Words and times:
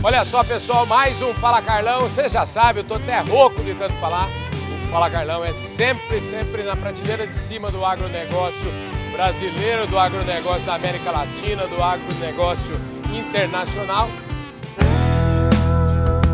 Olha 0.00 0.24
só, 0.24 0.44
pessoal, 0.44 0.86
mais 0.86 1.20
um 1.20 1.34
Fala 1.34 1.60
Carlão. 1.60 2.02
Você 2.02 2.28
já 2.28 2.46
sabe, 2.46 2.80
eu 2.80 2.84
tô 2.84 2.94
até 2.94 3.18
rouco 3.18 3.62
de 3.64 3.74
tanto 3.74 3.94
falar. 3.94 4.28
O 4.86 4.92
Fala 4.92 5.10
Carlão 5.10 5.44
é 5.44 5.52
sempre, 5.52 6.20
sempre 6.20 6.62
na 6.62 6.76
prateleira 6.76 7.26
de 7.26 7.34
cima 7.34 7.68
do 7.68 7.84
agronegócio 7.84 8.70
brasileiro, 9.12 9.88
do 9.88 9.98
agronegócio 9.98 10.64
da 10.64 10.76
América 10.76 11.10
Latina, 11.10 11.66
do 11.66 11.82
agronegócio 11.82 12.76
internacional. 13.12 14.08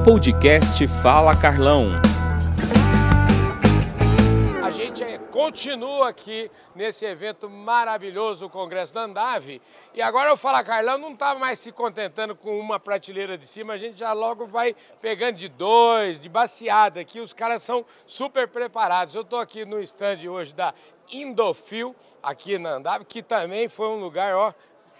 Podcast 0.05 0.87
Fala 1.03 1.35
Carlão. 1.35 2.03
A 4.63 4.71
gente 4.71 5.03
é, 5.03 5.19
continua 5.35 6.11
aqui 6.11 6.49
nesse 6.77 7.05
evento 7.05 7.51
maravilhoso, 7.51 8.47
o 8.47 8.49
Congresso 8.49 8.95
da 8.95 9.03
Andave. 9.03 9.61
E 9.93 10.01
agora 10.01 10.33
o 10.33 10.37
Fala 10.37 10.63
Carlão 10.63 10.97
não 10.97 11.11
está 11.11 11.35
mais 11.35 11.59
se 11.59 11.73
contentando 11.73 12.37
com 12.37 12.57
uma 12.57 12.79
prateleira 12.79 13.37
de 13.37 13.45
cima, 13.45 13.73
a 13.73 13.77
gente 13.77 13.99
já 13.99 14.13
logo 14.13 14.47
vai 14.47 14.77
pegando 15.01 15.37
de 15.37 15.49
dois, 15.49 16.21
de 16.21 16.29
baseada 16.29 17.01
aqui. 17.01 17.19
Os 17.19 17.33
caras 17.33 17.65
são 17.65 17.85
super 18.07 18.47
preparados. 18.47 19.17
Eu 19.17 19.23
estou 19.23 19.41
aqui 19.41 19.65
no 19.65 19.81
stand 19.81 20.19
hoje 20.31 20.55
da 20.55 20.73
Indofil, 21.11 21.97
aqui 22.23 22.57
na 22.57 22.75
Andave, 22.75 23.05
que 23.05 23.21
também 23.21 23.69
foi 23.69 23.89
um 23.89 23.99
lugar, 23.99 24.37
ó, 24.37 24.55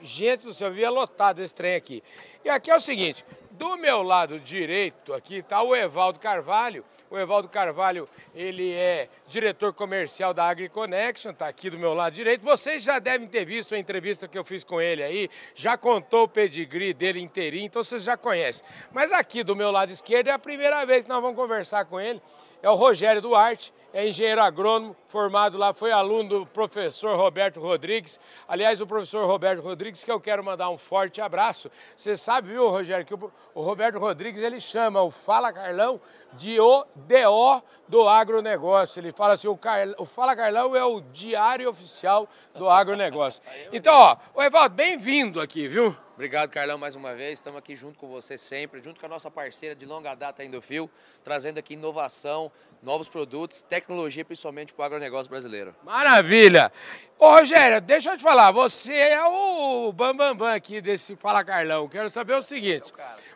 gente 0.05 0.45
do 0.45 0.53
céu, 0.53 0.71
via 0.71 0.91
lotado 0.91 1.41
esse 1.41 1.55
trem 1.55 1.75
aqui. 1.75 2.03
E 2.45 2.49
aqui 2.49 2.71
é 2.71 2.77
o 2.77 2.81
seguinte, 2.81 3.25
do 3.53 3.77
meu 3.77 4.03
lado 4.03 4.41
direito 4.41 5.13
aqui 5.15 5.37
está 5.37 5.63
o 5.63 5.75
Evaldo 5.75 6.19
Carvalho. 6.19 6.85
O 7.11 7.17
Evaldo 7.17 7.49
Carvalho, 7.49 8.09
ele 8.35 8.73
é 8.73 9.09
diretor 9.29 9.73
comercial 9.73 10.35
da 10.35 10.49
AgriConnection, 10.49 11.31
está 11.31 11.47
aqui 11.47 11.71
do 11.71 11.79
meu 11.79 11.95
lado 11.95 12.13
direito. 12.13 12.43
Vocês 12.43 12.83
já 12.83 12.99
devem 12.99 13.29
ter 13.29 13.45
visto 13.45 13.73
a 13.75 13.79
entrevista 13.79 14.27
que 14.27 14.37
eu 14.37 14.43
fiz 14.43 14.65
com 14.65 14.81
ele 14.81 15.01
aí, 15.01 15.31
já 15.55 15.77
contou 15.77 16.25
o 16.25 16.29
pedigree 16.29 16.93
dele 16.93 17.21
inteirinho, 17.21 17.67
então 17.67 17.85
vocês 17.85 18.03
já 18.03 18.17
conhecem. 18.17 18.65
Mas 18.93 19.13
aqui 19.13 19.45
do 19.45 19.55
meu 19.55 19.71
lado 19.71 19.93
esquerdo 19.93 20.27
é 20.27 20.33
a 20.33 20.39
primeira 20.39 20.85
vez 20.85 21.05
que 21.05 21.09
nós 21.09 21.23
vamos 21.23 21.37
conversar 21.37 21.85
com 21.85 22.01
ele. 22.01 22.21
É 22.61 22.69
o 22.69 22.75
Rogério 22.75 23.23
Duarte, 23.23 23.73
é 23.95 24.09
engenheiro 24.09 24.43
agrônomo, 24.43 24.97
formado 25.07 25.57
lá, 25.57 25.73
foi 25.73 25.93
aluno 25.93 26.29
do 26.29 26.47
professor 26.47 27.17
Roberto 27.17 27.61
Rodrigues. 27.61 28.19
Aliás, 28.49 28.81
o 28.81 28.87
professor 28.89 29.25
Roberto 29.25 29.63
Rodrigues, 29.63 30.03
que 30.03 30.11
eu 30.11 30.21
quero 30.21 30.43
mandar 30.43 30.69
um 30.69 30.77
forte 30.77 31.21
abraço. 31.21 31.71
Você 31.95 32.17
sabe, 32.17 32.49
viu, 32.49 32.69
Rogério, 32.69 33.07
que 33.07 33.15
o, 33.15 33.33
o 33.55 33.63
Roberto 33.63 34.01
Rodrigues, 34.01 34.43
ele 34.43 34.59
chama 34.59 35.01
o 35.01 35.13
Fala 35.13 35.53
Carlão 35.53 36.01
de 36.33 36.59
o 36.59 36.85
DO 36.97 37.63
do 37.87 38.09
agronegócio. 38.09 38.99
Ele 38.99 39.13
fala 39.13 39.35
assim, 39.35 39.47
o, 39.47 39.57
Car... 39.57 39.87
o 39.97 40.05
Fala 40.05 40.35
Carlão 40.35 40.75
é 40.75 40.85
o 40.85 41.01
diário 41.01 41.71
oficial 41.71 42.29
do 42.53 42.69
agronegócio. 42.69 43.41
Então, 43.73 43.95
ó, 43.95 44.17
o 44.35 44.43
Evaldo, 44.43 44.75
bem-vindo 44.75 45.41
aqui, 45.41 45.69
viu? 45.69 45.97
Obrigado, 46.15 46.49
Carlão, 46.49 46.79
mais 46.79 46.95
uma 46.95 47.13
vez. 47.13 47.41
Estamos 47.41 47.59
aqui 47.59 47.75
junto 47.75 47.99
com 47.99 48.07
você 48.07 48.39
sempre, 48.39 48.81
junto 48.81 49.01
com 49.01 49.07
a 49.07 49.09
nossa 49.09 49.29
parceira 49.33 49.75
de 49.75 49.85
longa 49.85 50.15
data, 50.15 50.45
Indofil, 50.45 50.89
trazendo 51.25 51.59
aqui 51.59 51.75
inovação, 51.75 52.53
novos 52.81 53.09
produtos, 53.09 53.65
tecnologia, 53.65 54.25
principalmente 54.25 54.73
para 54.73 54.83
o 54.83 54.87
agronegócio 54.87 55.29
brasileiro. 55.29 55.75
Maravilha! 55.83 56.71
Ô, 57.19 57.31
Rogério, 57.31 57.81
deixa 57.81 58.13
eu 58.13 58.17
te 58.17 58.23
falar, 58.23 58.53
você 58.53 58.93
é 58.93 59.25
o 59.25 59.93
bambambam 59.93 60.37
bam, 60.37 60.37
bam 60.37 60.55
aqui 60.55 60.81
desse 60.81 61.17
Fala 61.17 61.45
Carlão. 61.45 61.89
Quero 61.89 62.09
saber 62.09 62.35
o 62.35 62.43
seguinte, 62.43 62.93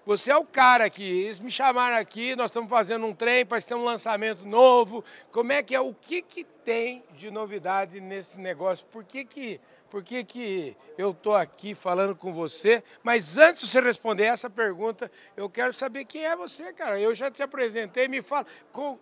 você 0.06 0.30
é 0.30 0.36
o 0.36 0.44
cara 0.44 0.84
aqui, 0.84 1.02
eles 1.02 1.40
me 1.40 1.50
chamaram 1.50 1.96
aqui, 1.96 2.36
nós 2.36 2.50
estamos 2.50 2.70
fazendo 2.70 3.04
um 3.06 3.14
trem, 3.14 3.44
parece 3.44 3.66
ter 3.66 3.74
um 3.74 3.84
lançamento 3.84 4.46
novo. 4.46 5.04
Como 5.32 5.50
é 5.50 5.64
que 5.64 5.74
é? 5.74 5.80
O 5.80 5.92
que, 5.92 6.22
que 6.22 6.44
tem 6.44 7.02
de 7.12 7.28
novidade 7.28 8.00
nesse 8.00 8.38
negócio? 8.38 8.86
Por 8.86 9.02
que 9.02 9.24
que 9.24 9.60
por 9.90 10.02
que, 10.02 10.22
que 10.24 10.76
eu 10.96 11.10
estou 11.10 11.34
aqui 11.34 11.74
falando 11.74 12.14
com 12.14 12.32
você? 12.32 12.82
Mas 13.02 13.36
antes 13.36 13.62
de 13.62 13.68
você 13.68 13.80
responder 13.80 14.24
essa 14.24 14.50
pergunta, 14.50 15.10
eu 15.36 15.48
quero 15.48 15.72
saber 15.72 16.04
quem 16.04 16.24
é 16.24 16.36
você, 16.36 16.72
cara. 16.72 17.00
Eu 17.00 17.14
já 17.14 17.30
te 17.30 17.42
apresentei, 17.42 18.08
me 18.08 18.22
fala, 18.22 18.46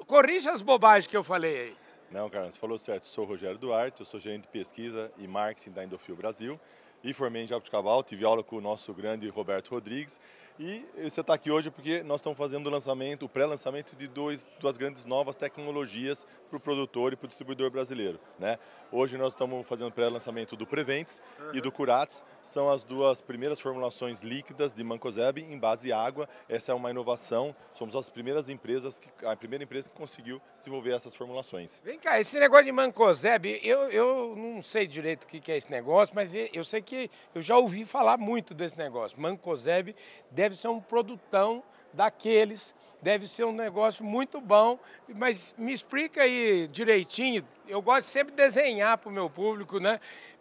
corrija 0.07 0.53
as 0.53 0.63
bobagens 0.63 1.07
que 1.07 1.17
eu 1.17 1.25
falei 1.25 1.59
aí. 1.59 1.77
Não, 2.11 2.31
cara, 2.31 2.51
você 2.51 2.59
falou 2.59 2.79
certo. 2.79 3.03
Eu 3.03 3.09
sou 3.09 3.25
o 3.25 3.29
Rogério 3.29 3.59
Duarte, 3.59 4.01
eu 4.01 4.07
sou 4.07 4.21
gerente 4.21 4.43
de 4.43 4.49
pesquisa 4.49 5.11
e 5.19 5.27
marketing 5.27 5.73
da 5.73 5.85
Indofil 5.85 6.15
Brasil 6.15 6.61
e 7.07 7.15
formei 7.15 7.45
em 7.45 7.47
Jabuticabal, 7.47 8.03
tive 8.03 8.25
aula 8.25 8.43
com 8.43 8.57
o 8.57 8.61
nosso 8.61 8.93
grande 8.93 9.29
Roberto 9.29 9.69
Rodrigues 9.69 10.19
e 10.59 10.87
você 10.97 11.21
está 11.21 11.35
aqui 11.35 11.51
hoje 11.51 11.71
porque 11.71 12.03
nós 12.03 12.21
estamos 12.21 12.39
fazendo 12.39 12.67
o 12.69 12.71
lançamento, 12.71 13.27
o 13.27 13.29
pré-lançamento 13.29 13.95
de 13.95 14.09
dois, 14.09 14.47
duas 14.59 14.79
grandes 14.79 15.05
novas 15.05 15.37
tecnologias 15.37 16.27
para 16.49 16.57
o 16.57 16.61
produtor 16.61 17.13
e 17.13 17.17
para 17.17 17.27
o 17.27 17.29
distribuidor 17.29 17.71
brasileiro. 17.71 18.19
Né? 18.39 18.59
Hoje 18.91 19.19
nós 19.19 19.35
estamos 19.35 19.67
fazendo 19.69 19.89
o 19.89 19.93
pré-lançamento 19.93 20.57
do 20.57 20.67
Prevents 20.67 21.21
uhum. 21.39 21.51
e 21.53 21.61
do 21.61 21.71
Curates. 21.71 22.25
São 22.43 22.71
as 22.71 22.83
duas 22.83 23.21
primeiras 23.21 23.61
formulações 23.61 24.23
líquidas 24.23 24.73
de 24.73 24.83
Mancozeb 24.83 25.41
em 25.41 25.59
base 25.59 25.93
água. 25.93 26.27
Essa 26.49 26.73
é 26.73 26.75
uma 26.75 26.91
inovação. 26.91 27.55
Somos 27.75 27.95
as 27.95 28.09
primeiras 28.09 28.49
empresas, 28.49 28.99
que, 28.99 29.11
a 29.27 29.37
primeira 29.37 29.65
empresa 29.65 29.91
que 29.91 29.97
conseguiu 29.97 30.41
desenvolver 30.59 30.95
essas 30.95 31.15
formulações. 31.15 31.83
Vem 31.85 31.99
cá, 31.99 32.19
esse 32.19 32.39
negócio 32.39 32.65
de 32.65 32.73
Mancozeb, 32.73 33.61
eu, 33.63 33.91
eu 33.91 34.35
não 34.35 34.63
sei 34.63 34.87
direito 34.87 35.25
o 35.25 35.27
que 35.27 35.53
é 35.53 35.57
esse 35.57 35.71
negócio, 35.71 36.15
mas 36.15 36.33
eu 36.35 36.65
sei 36.65 36.81
que 36.81 36.96
eu 37.35 37.43
já 37.43 37.57
ouvi 37.57 37.85
falar 37.85 38.17
muito 38.19 38.55
desse 38.55 38.77
negócio. 38.77 39.21
Mancozeb 39.21 39.95
deve 40.31 40.57
ser 40.57 40.69
um 40.69 40.81
produtão 40.81 41.63
daqueles, 41.93 42.75
deve 43.01 43.27
ser 43.27 43.45
um 43.45 43.53
negócio 43.53 44.05
muito 44.05 44.41
bom, 44.41 44.79
mas 45.15 45.55
me 45.57 45.73
explica 45.73 46.23
aí 46.23 46.69
direitinho, 46.69 47.47
eu 47.67 47.81
gosto 47.81 48.07
sempre 48.07 48.35
de 48.35 48.43
desenhar 48.43 48.99
para 48.99 49.09
o 49.09 49.13
meu 49.13 49.31
público, 49.31 49.79
né? 49.79 50.01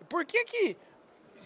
Por 0.09 0.25
que 0.25 0.43
que 0.45 0.77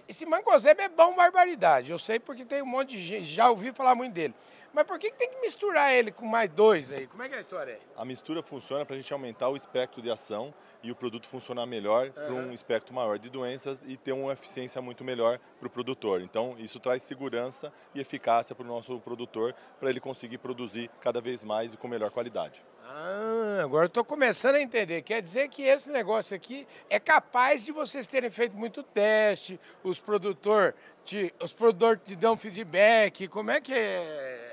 esse 0.08 0.26
mancozebe 0.26 0.82
é 0.82 0.90
bom 0.90 1.16
barbaridade, 1.16 1.92
eu 1.92 2.00
sei 2.00 2.20
porque 2.20 2.44
tem 2.44 2.62
um 2.64 2.66
monte 2.66 2.92
de 2.92 3.02
gente, 3.02 3.26
já 3.26 3.50
ouvi 3.50 3.72
falar 3.72 3.94
muito 3.94 4.14
dele. 4.14 4.34
Mas 4.74 4.86
por 4.86 5.00
que, 5.00 5.12
que 5.12 5.18
tem 5.18 5.30
que 5.30 5.40
misturar 5.42 5.94
ele 5.94 6.12
com 6.12 6.26
mais 6.26 6.50
dois 6.50 6.92
aí? 6.92 7.08
Como 7.08 7.24
é 7.24 7.30
que 7.30 7.36
é 7.36 7.38
a 7.40 7.42
história 7.42 7.74
aí? 7.76 7.82
A 7.98 8.06
mistura 8.06 8.44
funciona 8.44 8.86
para 8.86 8.96
a 8.96 9.00
gente 9.00 9.12
aumentar 9.12 9.50
o 9.50 9.56
espectro 9.56 10.02
de 10.02 10.12
ação 10.12 10.54
e 10.84 10.92
o 10.92 10.96
produto 10.96 11.28
funcionar 11.28 11.66
melhor 11.66 12.08
uhum. 12.08 12.14
para 12.14 12.34
um 12.34 12.54
espectro 12.54 12.94
maior 12.94 13.18
de 13.18 13.30
doenças 13.30 13.84
e 13.86 13.98
ter 13.98 14.12
uma 14.12 14.34
eficiência 14.34 14.82
muito 14.82 15.04
melhor 15.04 15.40
para 15.60 15.68
o 15.68 15.70
produtor. 15.70 16.22
Então, 16.22 16.56
isso 16.58 16.80
traz 16.80 17.04
segurança 17.04 17.74
e 17.94 18.00
eficácia 18.00 18.56
para 18.56 18.64
o 18.64 18.68
nosso 18.68 19.00
produtor, 19.00 19.54
para 19.80 19.90
ele 19.90 20.00
conseguir 20.00 20.38
produzir 20.38 20.90
cada 21.02 21.20
vez 21.20 21.44
mais 21.44 21.74
e 21.74 21.78
com 21.78 21.88
melhor 21.88 22.12
qualidade. 22.12 22.64
Ah, 22.86 23.62
agora 23.62 23.86
estou 23.86 24.04
começando 24.04 24.56
a 24.56 24.62
entender. 24.62 25.02
Quer 25.02 25.22
dizer 25.22 25.50
que 25.50 25.64
esse 25.64 25.90
negócio 25.90 26.36
aqui 26.36 26.68
é 26.90 27.00
capaz 27.00 27.66
de 27.66 27.72
vocês 27.72 28.08
terem 28.08 28.30
feito 28.30 28.56
muito 28.56 28.82
teste, 28.82 29.60
os 29.84 30.00
produtores 30.00 30.74
te, 31.04 31.34
os 31.40 31.54
produtores 31.54 32.02
te 32.04 32.16
dão 32.16 32.38
feedback. 32.38 33.28
Como 33.28 33.52
é 33.52 33.60
que 33.62 33.74
é? 33.74 34.49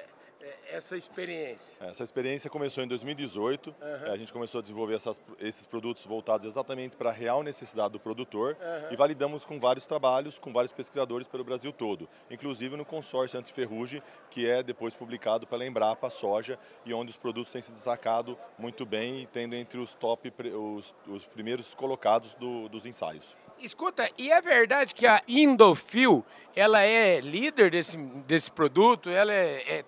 Essa 0.77 0.97
experiência? 0.97 1.85
Essa 1.85 2.05
experiência 2.05 2.51
começou 2.51 2.85
em 2.85 2.89
2018. 2.89 3.71
Uhum. 3.71 4.13
A 4.13 4.17
gente 4.17 4.33
começou 4.33 4.59
a 4.59 4.63
desenvolver 4.63 4.95
essas, 4.95 5.21
esses 5.41 5.67
produtos 5.67 6.05
voltados 6.05 6.47
exatamente 6.47 6.97
para 6.97 7.11
a 7.11 7.13
real 7.13 7.43
necessidade 7.43 7.93
do 7.93 8.01
produtor 8.01 8.57
uhum. 8.61 8.93
e 8.93 8.97
validamos 8.97 9.45
com 9.45 9.59
vários 9.59 9.87
trabalhos, 9.87 10.39
com 10.39 10.53
vários 10.53 10.73
pesquisadores 10.73 11.27
pelo 11.27 11.45
Brasil 11.45 11.73
todo, 11.73 12.09
inclusive 12.31 12.77
no 12.77 12.85
consórcio 12.85 13.39
antiferrugem, 13.39 14.03
que 14.31 14.49
é 14.49 14.63
depois 14.63 14.95
publicado 14.95 15.47
pela 15.47 15.67
Embrapa 15.67 16.11
Soja 16.11 16.59
e 16.85 16.93
onde 16.93 17.11
os 17.11 17.17
produtos 17.17 17.53
têm 17.53 17.61
se 17.61 17.73
destacado 17.73 18.39
muito 18.59 18.85
bem 18.85 19.27
tendo 19.33 19.55
entre 19.55 19.79
os 19.79 19.95
top, 19.95 20.33
os, 20.55 20.95
os 21.07 21.27
primeiros 21.27 21.75
colocados 21.75 22.35
do, 22.35 22.69
dos 22.69 22.85
ensaios. 22.87 23.37
Escuta, 23.59 24.11
e 24.19 24.31
é 24.31 24.41
verdade 24.43 24.95
que 24.95 25.07
a 25.07 25.23
Indofil, 25.27 26.23
ela 26.55 26.83
é 26.83 27.21
líder 27.21 27.71
desse, 27.71 27.97
desse 27.97 28.51
produto, 28.51 29.09
ela 29.09 29.33
é, 29.33 29.63
é 29.67 29.77
é, 29.79 29.85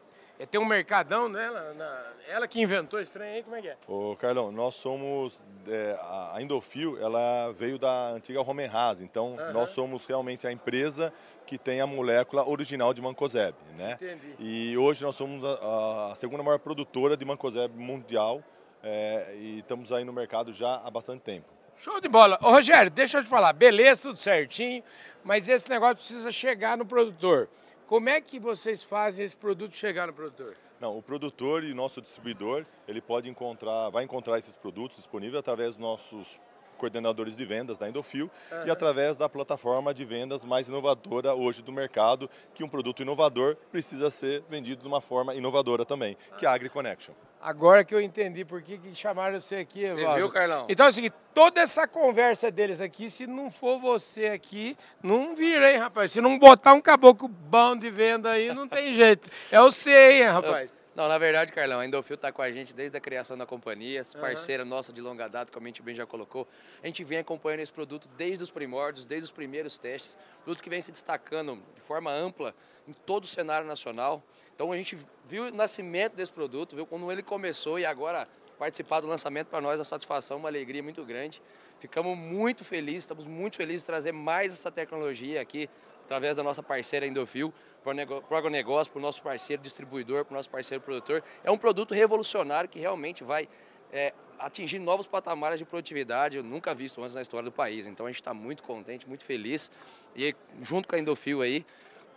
tem 0.46 0.60
um 0.60 0.64
mercadão 0.64 1.28
nela, 1.28 1.74
na, 1.74 2.04
ela 2.28 2.46
que 2.46 2.60
inventou 2.60 3.00
esse 3.00 3.10
trem 3.10 3.36
aí, 3.36 3.42
como 3.42 3.56
é 3.56 3.62
que 3.62 3.68
é? 3.68 3.76
Ô 3.88 4.14
Carlão, 4.16 4.52
nós 4.52 4.74
somos, 4.74 5.42
é, 5.66 5.98
a 6.00 6.36
Indofil, 6.40 6.96
ela 7.00 7.52
veio 7.52 7.78
da 7.78 8.10
antiga 8.10 8.40
Homenhas, 8.40 9.00
então 9.00 9.36
uhum. 9.36 9.52
nós 9.52 9.70
somos 9.70 10.06
realmente 10.06 10.46
a 10.46 10.52
empresa 10.52 11.12
que 11.46 11.58
tem 11.58 11.80
a 11.80 11.86
molécula 11.86 12.48
original 12.48 12.92
de 12.92 13.00
Mancozeb, 13.00 13.54
né? 13.76 13.98
Entendi. 14.00 14.34
E 14.38 14.76
hoje 14.76 15.02
nós 15.02 15.16
somos 15.16 15.42
a, 15.44 16.12
a 16.12 16.14
segunda 16.14 16.42
maior 16.42 16.58
produtora 16.58 17.16
de 17.16 17.24
Mancozeb 17.24 17.74
mundial 17.74 18.42
é, 18.82 19.34
e 19.34 19.58
estamos 19.60 19.92
aí 19.92 20.04
no 20.04 20.12
mercado 20.12 20.52
já 20.52 20.76
há 20.84 20.90
bastante 20.90 21.22
tempo. 21.22 21.46
Show 21.76 22.00
de 22.00 22.08
bola. 22.08 22.38
Ô 22.42 22.50
Rogério, 22.50 22.90
deixa 22.90 23.18
eu 23.18 23.24
te 23.24 23.28
falar, 23.28 23.52
beleza, 23.52 24.00
tudo 24.02 24.18
certinho, 24.18 24.82
mas 25.22 25.48
esse 25.48 25.68
negócio 25.70 25.96
precisa 25.96 26.30
chegar 26.32 26.76
no 26.76 26.84
produtor. 26.84 27.48
Como 27.88 28.10
é 28.10 28.20
que 28.20 28.38
vocês 28.38 28.84
fazem 28.84 29.24
esse 29.24 29.34
produto 29.34 29.74
chegar 29.74 30.06
no 30.06 30.12
produtor? 30.12 30.54
Não, 30.78 30.98
o 30.98 31.02
produtor 31.02 31.64
e 31.64 31.72
nosso 31.72 32.02
distribuidor, 32.02 32.66
ele 32.86 33.00
pode 33.00 33.30
encontrar, 33.30 33.88
vai 33.88 34.04
encontrar 34.04 34.38
esses 34.38 34.54
produtos 34.54 34.98
disponíveis 34.98 35.40
através 35.40 35.70
dos 35.70 35.78
nossos 35.78 36.38
coordenadores 36.78 37.36
de 37.36 37.44
vendas 37.44 37.76
da 37.76 37.88
Endofil 37.88 38.30
uhum. 38.50 38.66
e 38.66 38.70
através 38.70 39.16
da 39.16 39.28
plataforma 39.28 39.92
de 39.92 40.04
vendas 40.04 40.44
mais 40.44 40.68
inovadora 40.68 41.34
hoje 41.34 41.60
do 41.62 41.72
mercado, 41.72 42.30
que 42.54 42.64
um 42.64 42.68
produto 42.68 43.02
inovador 43.02 43.56
precisa 43.70 44.08
ser 44.10 44.42
vendido 44.48 44.80
de 44.80 44.88
uma 44.88 45.00
forma 45.00 45.34
inovadora 45.34 45.84
também, 45.84 46.16
que 46.38 46.46
é 46.46 46.48
a 46.48 46.52
AgriConnection. 46.52 47.12
Agora 47.40 47.84
que 47.84 47.94
eu 47.94 48.00
entendi 48.00 48.44
por 48.44 48.62
que, 48.62 48.78
que 48.78 48.94
chamaram 48.94 49.40
você 49.40 49.56
aqui, 49.56 49.88
Você 49.88 50.14
viu, 50.14 50.28
Carlão? 50.30 50.66
Então 50.68 50.86
é 50.86 50.88
o 50.88 50.92
seguinte, 50.92 51.14
toda 51.32 51.60
essa 51.60 51.86
conversa 51.86 52.50
deles 52.50 52.80
aqui, 52.80 53.08
se 53.10 53.26
não 53.26 53.48
for 53.48 53.78
você 53.78 54.26
aqui, 54.26 54.76
não 55.00 55.36
vira, 55.36 55.70
hein, 55.70 55.78
rapaz? 55.78 56.10
Se 56.10 56.20
não 56.20 56.36
botar 56.36 56.72
um 56.72 56.80
caboclo 56.80 57.28
bom 57.28 57.76
de 57.76 57.90
venda 57.90 58.30
aí, 58.30 58.52
não 58.52 58.66
tem 58.66 58.92
jeito. 58.92 59.30
É 59.52 59.60
o 59.60 59.70
C, 59.70 59.90
hein, 59.90 60.24
rapaz? 60.24 60.77
Não, 60.98 61.06
na 61.06 61.16
verdade, 61.16 61.52
Carlão, 61.52 61.78
a 61.78 61.86
Endofil 61.86 62.16
está 62.16 62.32
com 62.32 62.42
a 62.42 62.50
gente 62.50 62.74
desde 62.74 62.96
a 62.96 63.00
criação 63.00 63.38
da 63.38 63.46
companhia, 63.46 64.02
parceira 64.20 64.64
uhum. 64.64 64.68
nossa 64.68 64.92
de 64.92 65.00
longa 65.00 65.28
data, 65.28 65.52
como 65.52 65.64
a 65.64 65.68
gente 65.68 65.80
bem 65.80 65.94
já 65.94 66.04
colocou. 66.04 66.44
A 66.82 66.86
gente 66.88 67.04
vem 67.04 67.18
acompanhando 67.18 67.60
esse 67.60 67.70
produto 67.70 68.08
desde 68.16 68.42
os 68.42 68.50
primórdios, 68.50 69.04
desde 69.04 69.26
os 69.26 69.30
primeiros 69.30 69.78
testes, 69.78 70.18
produto 70.42 70.60
que 70.60 70.68
vem 70.68 70.82
se 70.82 70.90
destacando 70.90 71.62
de 71.72 71.80
forma 71.82 72.10
ampla 72.10 72.52
em 72.88 72.92
todo 72.92 73.22
o 73.22 73.26
cenário 73.28 73.64
nacional. 73.64 74.24
Então 74.52 74.72
a 74.72 74.76
gente 74.76 74.98
viu 75.24 75.44
o 75.44 75.50
nascimento 75.52 76.16
desse 76.16 76.32
produto, 76.32 76.74
viu 76.74 76.84
quando 76.84 77.12
ele 77.12 77.22
começou 77.22 77.78
e 77.78 77.86
agora 77.86 78.26
participar 78.58 78.98
do 78.98 79.06
lançamento 79.06 79.46
para 79.46 79.60
nós 79.60 79.74
é 79.74 79.78
uma 79.78 79.84
satisfação, 79.84 80.38
uma 80.38 80.48
alegria 80.48 80.82
muito 80.82 81.04
grande. 81.04 81.40
Ficamos 81.78 82.18
muito 82.18 82.64
felizes, 82.64 83.04
estamos 83.04 83.24
muito 83.24 83.56
felizes 83.56 83.82
de 83.82 83.86
trazer 83.86 84.10
mais 84.10 84.52
essa 84.52 84.68
tecnologia 84.68 85.40
aqui 85.40 85.70
através 86.06 86.36
da 86.36 86.42
nossa 86.42 86.60
parceira 86.60 87.06
Endofil 87.06 87.54
para 87.94 88.34
o 88.34 88.36
agronegócio, 88.36 88.92
para 88.92 88.98
o 88.98 89.02
nosso 89.02 89.22
parceiro 89.22 89.62
distribuidor, 89.62 90.24
para 90.24 90.34
o 90.34 90.36
nosso 90.36 90.50
parceiro 90.50 90.82
produtor. 90.82 91.22
É 91.42 91.50
um 91.50 91.58
produto 91.58 91.94
revolucionário 91.94 92.68
que 92.68 92.78
realmente 92.78 93.24
vai 93.24 93.48
é, 93.92 94.12
atingir 94.38 94.78
novos 94.78 95.06
patamares 95.06 95.58
de 95.58 95.64
produtividade, 95.64 96.40
nunca 96.42 96.74
visto 96.74 97.02
antes 97.02 97.14
na 97.14 97.22
história 97.22 97.44
do 97.44 97.52
país. 97.52 97.86
Então 97.86 98.06
a 98.06 98.08
gente 98.08 98.20
está 98.20 98.32
muito 98.32 98.62
contente, 98.62 99.08
muito 99.08 99.24
feliz. 99.24 99.70
E 100.14 100.34
junto 100.62 100.88
com 100.88 100.96
a 100.96 100.98
Endofil 100.98 101.42
aí, 101.42 101.64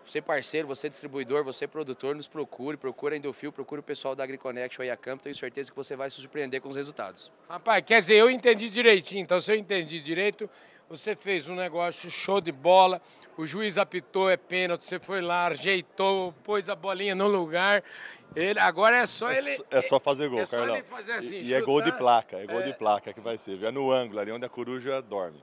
você 0.06 0.22
parceiro, 0.22 0.68
você 0.68 0.90
distribuidor, 0.90 1.44
você 1.44 1.68
produtor, 1.68 2.16
nos 2.16 2.28
procure, 2.28 2.76
procure 2.76 3.16
a 3.16 3.18
Endofil, 3.18 3.52
procure 3.52 3.80
o 3.80 3.84
pessoal 3.84 4.16
da 4.16 4.24
AgriConnect 4.24 4.82
aí 4.82 4.90
a 4.90 4.98
campo, 4.98 5.24
tenho 5.24 5.36
certeza 5.36 5.70
que 5.70 5.76
você 5.76 5.96
vai 5.96 6.10
se 6.10 6.20
surpreender 6.20 6.60
com 6.60 6.70
os 6.70 6.76
resultados. 6.76 7.32
Rapaz, 7.48 7.84
quer 7.86 8.02
dizer, 8.02 8.16
eu 8.16 8.30
entendi 8.30 8.70
direitinho, 8.70 9.22
então 9.22 9.40
se 9.42 9.52
eu 9.52 9.56
entendi 9.56 10.00
direito, 10.00 10.50
você 10.92 11.16
fez 11.16 11.48
um 11.48 11.56
negócio 11.56 12.12
show 12.12 12.42
de 12.42 12.52
bola, 12.52 13.02
o 13.38 13.46
juiz 13.46 13.78
apitou, 13.78 14.30
é 14.30 14.36
pênalti, 14.36 14.86
você 14.86 15.00
foi 15.00 15.22
lá, 15.22 15.48
ajeitou, 15.48 16.34
pôs 16.44 16.70
a 16.70 16.76
bolinha 16.76 17.16
no 17.16 17.28
lugar. 17.28 17.82
Ele, 18.36 18.60
agora 18.60 18.98
é 18.98 19.08
só 19.08 19.32
é 19.32 19.38
ele. 19.38 19.66
É 19.72 19.82
só 19.82 20.02
fazer 20.02 20.28
gol, 20.28 20.42
é 20.42 20.46
Carlão. 20.46 20.82
Assim, 21.18 21.38
e, 21.38 21.48
e 21.48 21.54
é 21.54 21.62
gol 21.62 21.82
de 21.82 21.94
placa, 21.94 22.38
é 22.38 22.46
gol 22.46 22.60
é... 22.60 22.64
de 22.64 22.74
placa 22.74 23.14
que 23.14 23.22
vai 23.22 23.38
ser. 23.38 23.64
É 23.64 23.72
no 23.72 23.90
ângulo, 23.90 24.20
ali 24.20 24.34
onde 24.34 24.46
a 24.46 24.50
coruja 24.50 25.02
dorme. 25.02 25.42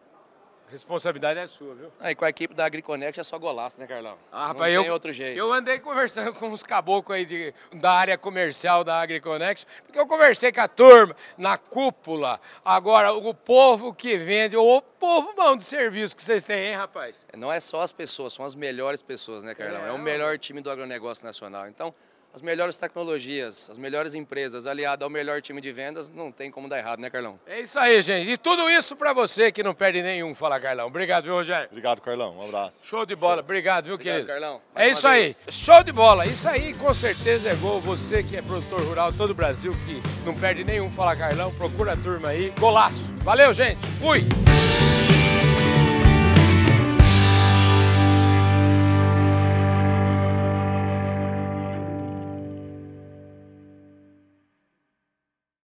Responsabilidade 0.71 1.41
é 1.41 1.47
sua, 1.47 1.75
viu? 1.75 1.91
Aí 1.99 2.15
com 2.15 2.25
a 2.25 2.29
equipe 2.29 2.55
da 2.55 2.67
AgriConnect 2.67 3.19
é 3.19 3.25
só 3.25 3.39
golaço, 3.39 3.81
né, 3.81 3.87
Carlão? 3.87 4.19
Ah, 4.31 4.49
rapaz, 4.49 4.75
Não 4.75 4.81
tem 4.83 4.89
eu, 4.89 4.93
outro 4.93 5.13
jeito. 5.13 5.39
Eu 5.39 5.53
andei 5.53 5.79
conversando 5.79 6.33
com 6.35 6.49
uns 6.49 6.63
caboclos 6.63 7.17
aí 7.17 7.25
de, 7.25 7.55
da 7.75 7.93
área 7.93 8.19
comercial 8.19 8.85
da 8.85 9.01
AgriConnect, 9.01 9.67
porque 9.85 9.99
eu 9.99 10.07
conversei 10.07 10.53
com 10.53 10.61
a 10.61 10.69
turma 10.69 11.17
na 11.37 11.57
cúpula. 11.57 12.41
Agora, 12.65 13.13
o 13.13 13.33
povo 13.33 13.95
que 13.95 14.19
vende, 14.19 14.57
o 14.57 14.83
povo 14.83 15.33
bom 15.35 15.57
de 15.57 15.65
serviço 15.65 16.17
que 16.17 16.23
vocês 16.23 16.45
têm, 16.45 16.69
hein, 16.69 16.75
rapaz? 16.75 17.27
Não 17.37 17.53
é 17.53 17.61
só 17.61 17.81
as 17.81 17.93
pessoas, 17.93 18.35
são 18.35 18.45
as 18.45 18.55
melhores 18.55 19.01
pessoas, 19.01 19.43
né, 19.43 19.55
Carlão? 19.55 19.87
É, 19.87 19.89
é 19.89 19.93
o 19.93 19.99
melhor 19.99 20.39
time 20.39 20.61
do 20.61 20.71
agronegócio 20.71 21.25
nacional. 21.25 21.67
Então, 21.67 21.95
as 22.33 22.43
melhores 22.43 22.77
tecnologias, 22.77 23.69
as 23.71 23.79
melhores 23.79 24.15
empresas, 24.15 24.67
aliado 24.67 25.05
ao 25.05 25.11
melhor 25.11 25.41
time 25.41 25.61
de 25.61 25.73
vendas, 25.73 26.11
não 26.11 26.31
tem 26.31 26.51
como 26.51 26.69
dar 26.69 26.79
errado, 26.79 27.01
né, 27.01 27.11
Carlão? 27.11 27.39
É 27.47 27.61
isso 27.61 27.79
aí, 27.79 28.01
gente. 28.03 28.31
E 28.31 28.37
tudo 28.37 28.69
isso 28.71 28.95
para 28.95 29.13
você 29.13 29.51
que 29.51 29.63
não 29.63 29.75
perde 29.75 30.03
nenhum, 30.03 30.35
fala, 30.35 30.61
Carlão. 30.61 30.87
Obrigado, 30.87 31.25
viu, 31.25 31.35
Rogério? 31.35 31.69
Obrigado, 31.71 32.01
Carlão. 32.01 32.37
Um 32.37 32.43
abraço. 32.43 32.85
Show 32.85 33.05
de 33.07 33.17
bola. 33.17 33.37
Show. 33.37 33.45
Obrigado, 33.45 33.85
viu, 33.87 33.95
Obrigado, 33.95 34.15
querido? 34.15 34.33
Carlão. 34.33 34.61
Mais 34.75 34.89
é 34.89 34.93
isso 34.93 35.07
aí. 35.07 35.37
Show 35.51 35.83
de 35.83 35.93
bola. 35.93 36.27
Isso 36.27 36.49
aí, 36.49 36.75
com 36.75 36.93
certeza, 36.95 37.49
é 37.49 37.55
gol. 37.55 37.81
Você 37.81 38.23
que 38.23 38.37
é 38.37 38.43
produtor 38.43 38.81
rural, 38.83 39.13
todo 39.13 39.31
o 39.31 39.35
Brasil 39.35 39.73
que 39.87 40.03
não 40.25 40.35
perde 40.35 40.65
nenhum, 40.65 40.91
fala, 40.91 41.17
Carlão. 41.17 41.53
Procura 41.55 41.95
a 41.95 41.97
turma 41.97 42.29
aí. 42.29 42.53
Golaço. 42.59 43.05
Valeu, 43.23 43.53
gente. 43.53 43.79
Fui. 44.01 44.27